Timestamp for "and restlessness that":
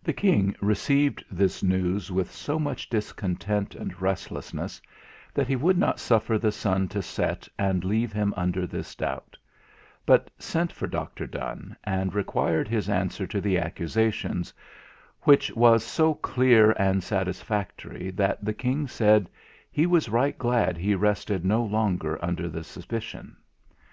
3.74-5.48